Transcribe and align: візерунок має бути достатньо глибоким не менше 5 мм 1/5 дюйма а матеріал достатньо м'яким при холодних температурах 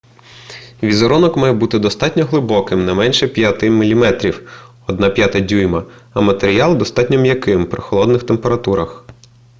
візерунок 0.83 1.37
має 1.37 1.53
бути 1.53 1.79
достатньо 1.79 2.25
глибоким 2.25 2.85
не 2.85 2.93
менше 2.93 3.27
5 3.27 3.63
мм 3.63 4.03
1/5 4.87 5.45
дюйма 5.45 5.83
а 6.13 6.21
матеріал 6.21 6.77
достатньо 6.77 7.17
м'яким 7.19 7.65
при 7.65 7.81
холодних 7.81 8.23
температурах 8.23 9.05